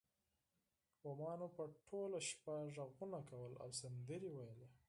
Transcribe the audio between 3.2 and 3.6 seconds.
کول